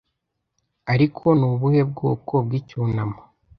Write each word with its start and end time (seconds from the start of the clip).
ariko 0.93 1.25
ni 1.39 1.45
ubuhe 1.51 1.81
bwoko 1.91 2.33
bw'icyunamo 2.45 3.19